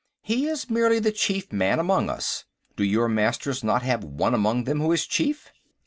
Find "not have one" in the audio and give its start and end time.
3.63-4.33